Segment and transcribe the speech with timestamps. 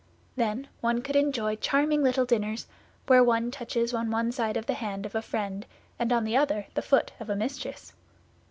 [0.35, 2.65] Then one could enjoy charming little dinners,
[3.05, 5.63] where one touches on one side the hand of a friend,
[5.99, 7.93] and on the other the foot of a mistress.